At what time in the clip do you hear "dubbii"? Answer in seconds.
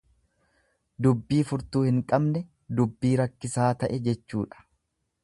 1.07-1.41, 2.81-3.15